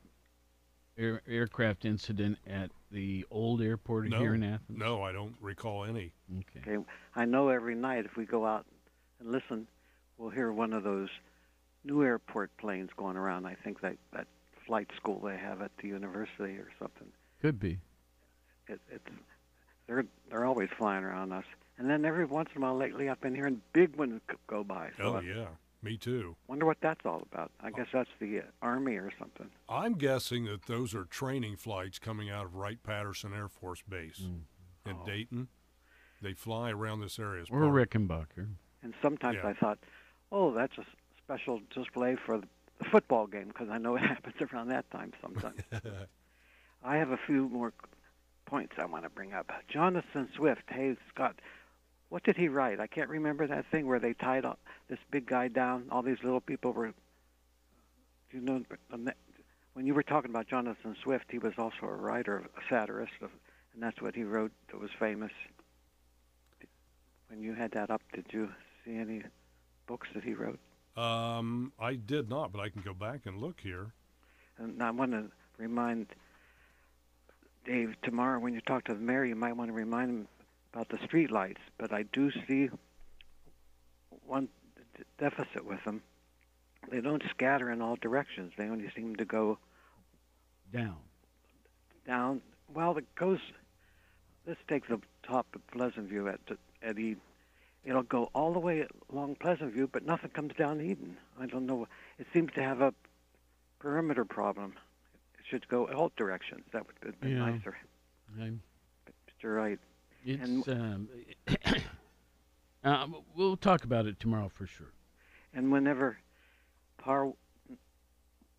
[0.97, 4.77] air, aircraft incident at the old airport No, here in Athens?
[4.77, 6.11] No, I don't recall any.
[6.31, 6.71] Okay.
[6.71, 6.83] Okay,
[7.15, 8.65] I know every night if we go out
[9.19, 9.67] and listen,
[10.17, 11.09] we'll hear one of those
[11.83, 13.45] new airport planes going around.
[13.45, 14.27] I think that that
[14.67, 17.07] flight school they have at the university or something.
[17.41, 17.79] Could be.
[18.67, 19.09] It, it's
[19.89, 21.43] they're they're always flying around us.
[21.77, 24.91] And then every once in a while lately, I've been hearing big ones go by.
[24.97, 25.47] So Oh I yeah,
[25.81, 26.35] me too.
[26.47, 27.51] wonder what that's all about.
[27.61, 29.49] I guess that's the uh, army or something.
[29.67, 34.19] I'm guessing that those are training flights coming out of Wright Patterson Air Force Base
[34.19, 34.45] in
[35.01, 35.05] Oh.
[35.05, 35.47] Dayton.
[36.21, 37.41] They fly around this area.
[37.41, 38.47] as Or part- Rickenbacker.
[38.83, 39.49] And sometimes Yeah.
[39.49, 39.79] I thought,
[40.31, 40.85] oh, that's a
[41.23, 42.47] special display for the
[42.79, 45.59] the football game because I know it happens around that time sometimes.
[46.83, 47.89] I have a few more c-
[48.49, 49.51] points I want to bring up.
[49.67, 51.35] Jonathan Swift, hey Scott,
[52.09, 52.79] what did he write?
[52.79, 54.57] I can't remember that thing where they tied all,
[54.89, 55.85] this big guy down.
[55.91, 56.93] All these little people were, do
[58.37, 59.13] you know, when
[59.73, 63.29] when you were talking about Jonathan Swift, he was also a writer, a satirist, of,
[63.73, 65.31] and that's what he wrote that was famous.
[67.29, 68.49] When you had that up, did you
[68.83, 69.21] see any
[69.85, 70.59] books that he wrote?
[70.97, 73.93] Um, I did not, but I can go back and look here.
[74.57, 75.25] And I want to
[75.57, 76.07] remind
[77.65, 80.27] Dave tomorrow when you talk to the mayor, you might want to remind him
[80.73, 81.61] about the street lights.
[81.77, 82.69] But I do see
[84.25, 84.47] one
[85.17, 86.01] deficit with them.
[86.89, 88.53] They don't scatter in all directions.
[88.57, 89.59] They only seem to go
[90.73, 90.95] Down.
[92.07, 92.41] down.
[92.73, 93.39] Well, it goes.
[94.47, 96.39] Let's take the top of Pleasant View at
[96.81, 97.21] at Eden.
[97.83, 101.17] It'll go all the way along Pleasant View, but nothing comes down Eden.
[101.39, 101.87] I don't know.
[102.17, 102.93] It seems to have a
[103.79, 104.73] perimeter problem.
[105.49, 106.63] Should go all directions.
[106.73, 107.49] That would have been Yeah.
[107.49, 107.77] nicer.
[108.39, 108.61] I'm-
[109.05, 109.79] But you're right.
[110.23, 111.09] It's um,
[112.83, 114.91] uh, we'll talk about it tomorrow for sure.
[115.53, 116.19] And whenever
[116.97, 117.33] par,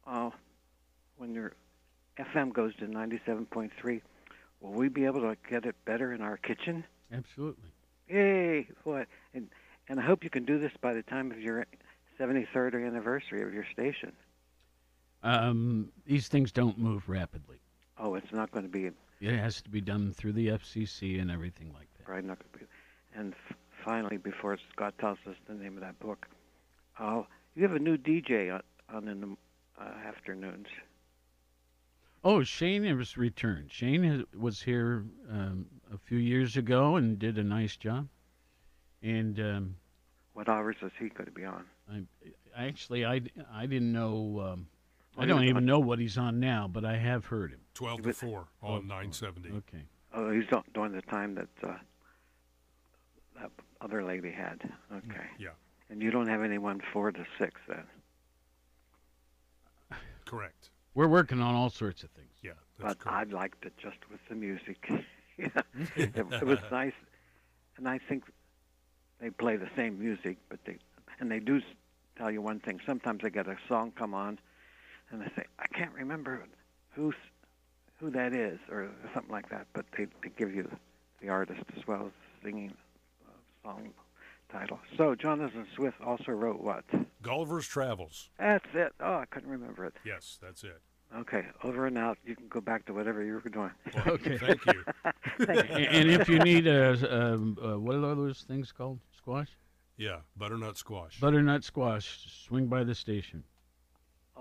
[0.06, 0.30] uh,
[1.16, 1.52] when your
[2.18, 4.00] FM goes to 97.3,
[4.60, 6.82] will we be able to get it better in our kitchen?
[7.12, 7.70] Absolutely.
[8.08, 8.66] Yay!
[8.82, 9.06] What?
[9.34, 9.48] And
[9.88, 11.66] and I hope you can do this by the time of your
[12.18, 14.12] 73rd anniversary of your station.
[15.22, 17.60] Um, these things don't move rapidly.
[17.98, 18.90] Oh, it's not going to be
[19.20, 22.10] It has to be done through the FCC and everything like that.
[22.10, 22.24] right.
[22.24, 22.64] Not going to be.
[23.14, 26.26] And f- finally, before Scott tells us the name of that book,
[26.98, 27.22] uh,
[27.54, 28.62] you have a new DJ on,
[28.94, 29.36] on in the
[29.80, 30.66] uh, afternoons.
[32.22, 33.72] Oh, Shane has returned.
[33.72, 38.08] Shane has, was here um, a few years ago and did a nice job.
[39.02, 39.76] And um,
[40.34, 41.64] What hours is he going to be on?
[41.90, 42.02] I,
[42.56, 44.50] actually, I, I didn't know.
[44.52, 44.66] Um,
[45.20, 47.60] I don't even know what he's on now, but I have heard him.
[47.74, 49.50] 12 to But- 4 Oh, on 970.
[49.58, 49.84] Okay.
[50.12, 51.74] Oh, he's not during the time that uh,
[53.40, 53.50] that
[53.80, 54.60] other lady had.
[54.92, 55.26] Okay.
[55.38, 55.50] Yeah,
[55.88, 57.84] And you don't have anyone four to six then.
[60.26, 60.70] correct.
[60.94, 62.32] We're working on all sorts of things.
[62.42, 63.32] Yeah, that's but correct.
[63.32, 64.90] I liked it just with the music.
[65.38, 65.48] yeah,
[65.96, 66.92] it, it was nice,
[67.76, 68.24] and I think
[69.20, 70.78] they play the same music, but they
[71.20, 71.60] and they do
[72.16, 72.80] tell you one thing.
[72.84, 74.38] Sometimes they get a song come on,
[75.10, 76.42] and they say, "I can't remember
[76.94, 77.14] who's
[77.98, 79.66] who that is," or something like that.
[79.72, 80.70] But they, they give you
[81.20, 82.72] the artist as well as the singing
[83.28, 83.32] uh,
[83.68, 83.90] song
[84.50, 84.78] title.
[84.96, 86.84] So Jonathan Swift also wrote what?
[87.22, 88.30] Gulliver's Travels.
[88.38, 88.92] That's it.
[89.00, 89.94] Oh, I couldn't remember it.
[90.04, 90.80] Yes, that's it.
[91.16, 92.18] Okay, over and out.
[92.24, 93.70] You can go back to whatever you were doing.
[93.94, 94.38] Well, Okay.
[94.38, 94.84] Thank you.
[95.44, 96.92] Thank A- and if you need a,
[97.34, 99.00] um, uh, what are those things called?
[99.16, 99.48] Squash?
[99.96, 101.18] Yeah, butternut squash.
[101.20, 102.26] Butternut squash.
[102.46, 103.42] Swing by the station.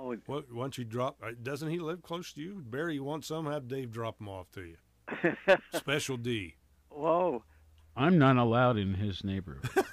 [0.02, 2.64] Oh, What, once you drop, uh, doesn't he live close to you?
[2.66, 3.46] Barry, you want some?
[3.48, 4.78] Have Dave drop them off to you.
[5.74, 6.56] Special D.
[6.90, 7.44] whoa.
[7.98, 9.70] I'm not allowed in his neighborhood.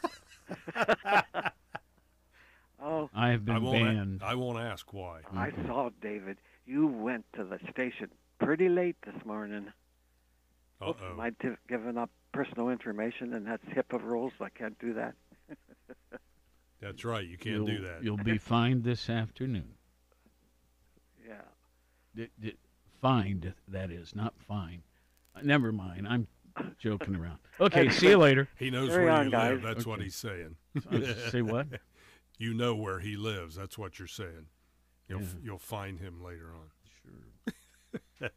[2.87, 3.85] Oh, I have been won't.
[3.85, 4.23] banned.
[4.23, 5.21] A, I won't ask why.
[5.35, 6.37] I saw David.
[6.67, 9.73] You went to the station pretty late this morning.
[10.81, 11.21] Uh oh.
[11.21, 14.35] I'd have given up personal information, and that's HIPAA rules.
[14.41, 15.15] I can't do that.
[16.81, 17.27] That's right.
[17.27, 18.05] You can't you'll, do that.
[18.05, 19.76] You'll be fined this afternoon.
[21.27, 21.35] Yeah.
[22.15, 22.57] D- d-
[23.01, 24.83] fined, that is, not fine.
[25.35, 26.07] Uh, never mind.
[26.09, 26.27] I'm
[26.79, 27.39] joking around.
[27.61, 28.49] Okay, see you later.
[28.59, 29.51] He knows Carry where on, you guys.
[29.53, 29.63] live.
[29.63, 30.05] That's what Okay.
[30.05, 30.57] he's saying.
[30.93, 31.67] Uh, Say what?
[32.39, 33.55] You know where he lives.
[33.57, 34.47] That's what you're saying.
[35.09, 35.27] You'll Yeah.
[35.43, 37.53] you'll find him later on.
[38.21, 38.31] Sure.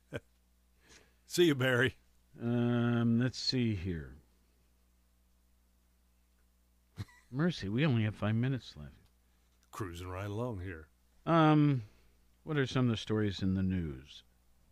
[1.27, 1.95] See you, Barry.
[2.41, 4.15] Um, let's see here.
[7.31, 8.93] Mercy, we only have five minutes left.
[9.71, 10.87] Cruising right along here.
[11.25, 11.83] Um,
[12.49, 14.23] what are some of the stories in the news?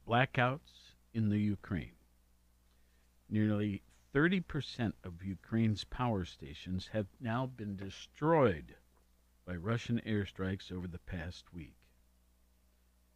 [0.07, 1.93] Blackouts in the Ukraine.
[3.29, 3.83] Nearly
[4.15, 8.77] 30% of Ukraine's power stations have now been destroyed
[9.45, 11.75] by Russian airstrikes over the past week,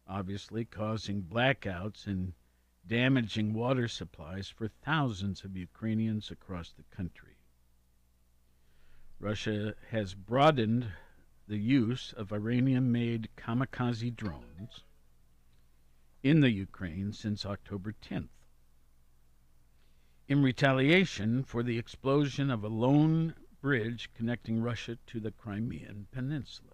[0.06, 2.32] obviously causing blackouts and
[2.86, 7.38] damaging water supplies for thousands of Ukrainians across the country.
[9.18, 10.86] Russia has broadened
[11.52, 14.84] the use of Iranian made kamikaze drones
[16.22, 18.30] in the Ukraine since October 10th.
[20.28, 26.72] In retaliation for the explosion of a lone bridge connecting Russia to the Crimean Peninsula.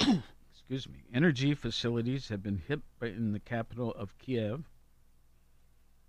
[0.50, 1.00] Excuse me.
[1.12, 4.64] Energy facilities have been hit in the capital of Kiev,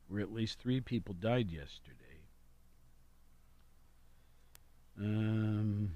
[0.08, 2.22] where at least three people died yesterday.
[4.98, 5.92] Um,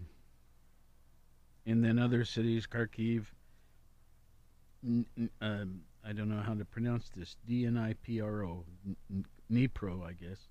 [1.66, 3.26] and then other cities, Kharkiv.
[4.86, 5.06] N-
[5.42, 7.38] um, I don't know how to pronounce this.
[7.48, 8.66] D N I P R O,
[9.52, 10.48] Dnipro, I guess.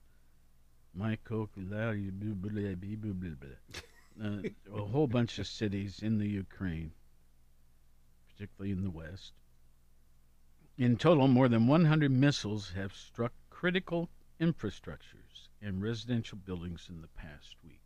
[4.23, 4.43] Uh,
[4.75, 6.93] a whole bunch of cities in the Ukraine,
[8.29, 9.33] particularly in the west.
[10.79, 14.11] In total, more than 100 missiles have struck critical
[14.41, 17.82] infrastructures and residential buildings in the past week.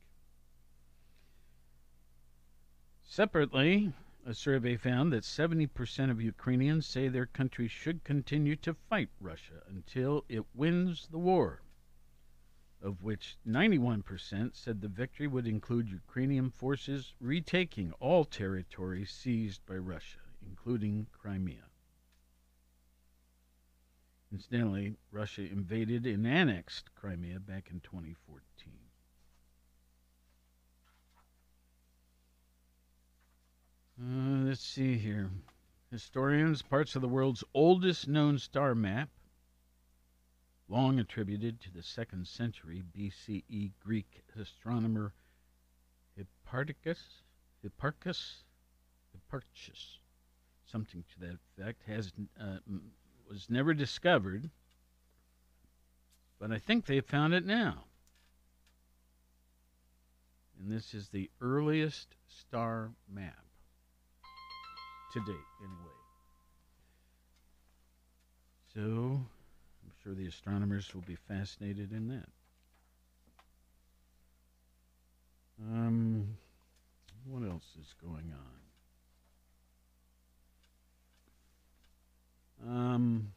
[3.09, 3.93] Separately,
[4.25, 9.63] a survey found that 70% of Ukrainians say their country should continue to fight Russia
[9.69, 11.63] until it wins the war,
[12.83, 19.77] of which 91% said the victory would include Ukrainian forces retaking all territory seized by
[19.77, 21.71] Russia, including Crimea.
[24.33, 28.86] Incidentally, Russia invaded and annexed Crimea back in 2014.
[33.99, 35.31] Uh, let's see here.
[35.91, 39.09] Historians, parts of the world's oldest known star map,
[40.69, 45.15] long attributed to the second century BCE Greek astronomer
[46.19, 47.23] Hipparchus,
[47.65, 48.43] Hipparchus,
[49.15, 49.99] Hipparchus,
[50.67, 52.59] something to that effect, has uh,
[53.31, 54.51] was never discovered,
[56.39, 57.85] but I think they found it now.
[60.61, 63.46] And this is the earliest star map
[65.21, 65.97] date, anyway.
[68.75, 72.29] So, I'm sure the astronomers will be fascinated in that.
[75.63, 76.37] Um,
[77.25, 78.33] what else is going
[82.65, 82.69] on?
[82.69, 83.33] Um,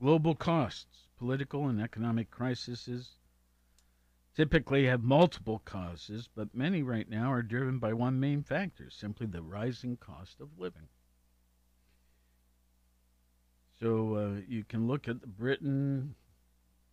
[0.00, 2.88] global costs, political and economic crises
[4.36, 9.26] typically have multiple causes, but many right now are driven by one main factor simply
[9.26, 10.88] the rising cost of living.
[13.80, 16.14] So uh, you can look at Britain,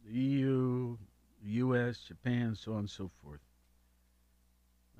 [0.05, 0.97] the EU,
[1.43, 3.41] the US, Japan, so on and so forth.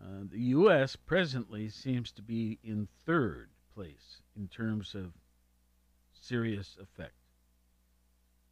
[0.02, 0.98] Uh, the U.S.
[0.98, 5.14] presently seems to be in third place in terms of
[6.14, 7.14] serious effect.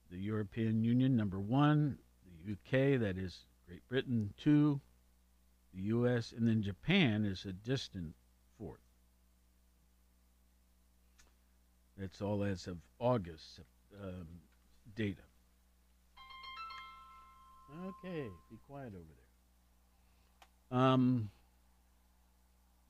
[0.10, 1.98] The European Union, number one.
[2.46, 4.82] The UK, that is Great Britain, two.
[5.74, 8.16] The U.S., and then Japan is a distant
[8.58, 8.82] fourth.
[11.98, 13.62] That's all as of August
[14.04, 14.28] um,
[14.94, 15.22] data.
[17.86, 19.06] Okay, be quiet over
[20.72, 20.78] there.
[20.78, 21.30] Um,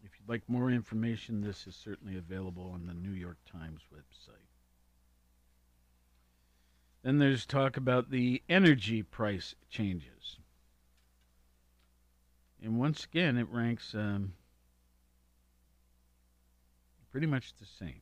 [0.03, 4.47] if you'd like more information, this is certainly available on the New York Times website.
[7.03, 10.39] Then there's talk about the energy price changes.
[12.61, 14.33] And once again, it ranks um,
[17.11, 18.01] pretty much the same.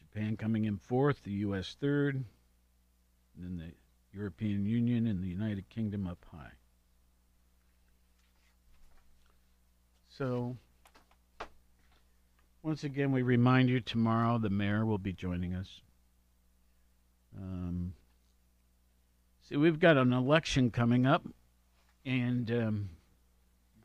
[0.00, 1.76] Japan coming in fourth, the U.S.
[1.80, 2.24] third, and
[3.36, 6.50] then the European Union and the United Kingdom up high.
[10.08, 10.56] So,
[12.64, 15.68] once again, we remind you tomorrow the mayor will be joining us.
[17.36, 17.92] Um,
[19.48, 21.24] see, we've got an election coming up,
[22.04, 22.90] and um,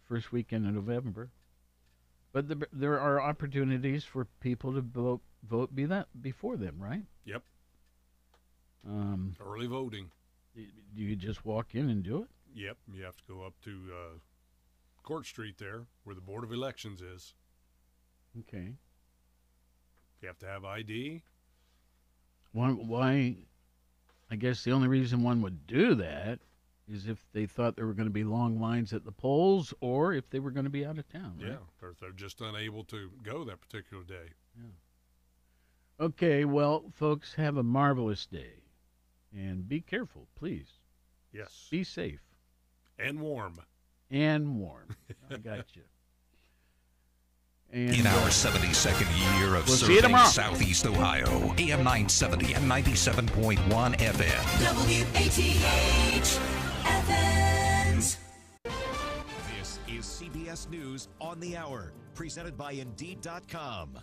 [0.07, 1.29] first weekend in November.
[2.31, 7.03] But the, there are opportunities for people to vote vote be that before them, right?
[7.25, 7.43] Yep.
[8.87, 10.09] Um, Early voting.
[10.55, 10.63] do
[10.95, 12.27] you just walk in and do it?
[12.55, 12.77] Yep.
[12.93, 14.17] You have to go up to uh,
[15.03, 17.33] Court Street there, where the Board of Elections is.
[18.39, 18.73] Okay.
[20.21, 21.21] You have to have ID.
[22.51, 22.69] Why?
[22.69, 23.35] Why?
[24.33, 26.39] I guess the only reason one would do that
[26.91, 30.11] is if they thought there were going to be long lines at the polls, or
[30.11, 31.35] if they were going to be out of town.
[31.39, 31.51] Right?
[31.51, 31.57] Yeah.
[31.83, 34.31] Or if they're just unable to go that particular day.
[34.57, 36.05] Yeah.
[36.05, 36.45] Okay.
[36.45, 38.63] Well, folks, have a marvelous day,
[39.31, 40.79] and be careful, please.
[41.31, 41.67] Yes.
[41.69, 42.23] Be safe
[42.97, 43.59] And warm.
[44.09, 44.95] and warm.
[45.29, 45.83] I got you.
[47.73, 50.15] And In uh, our 72nd year of We'll serving.
[50.27, 51.25] Southeast Ohio,
[51.57, 53.57] AM 970 and 97.1
[53.97, 54.43] FM.
[54.75, 56.39] WATH
[56.85, 58.17] Athens.
[59.57, 63.97] This is CBS News on the Hour, presented by Indeed.com.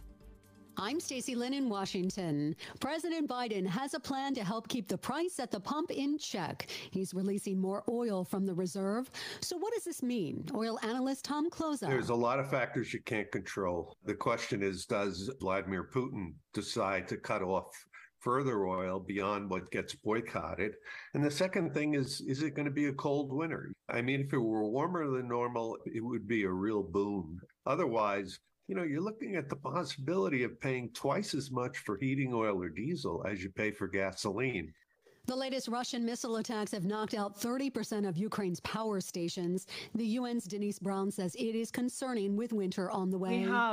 [0.83, 2.57] I'm Stacey Lynn in Washington.
[2.81, 6.69] President Biden has a plan to help keep the price at the pump in check.
[6.91, 9.11] He's releasing more oil from the reserve.
[9.43, 10.47] So, what does this mean?
[10.55, 11.81] Oil analyst Tom Kloza.
[11.81, 13.95] There's a lot of factors you can't control.
[14.07, 17.67] The question is Does Vladimir Putin decide to cut off
[18.19, 20.73] further oil beyond what gets boycotted?
[21.13, 23.71] And the second thing is Is it going to be a cold winter?
[23.91, 27.39] I mean, if it were warmer than normal, it would be a real boon.
[27.67, 28.39] Otherwise,
[28.71, 32.63] you know, you're looking at the possibility of paying twice as much for heating oil
[32.63, 34.73] or diesel as you pay for gasoline.
[35.27, 39.67] The latest Russian missile attacks have knocked out 30% of Ukraine's power stations.
[39.97, 43.45] The UN's Denise Brown says it is concerning with winter on the way.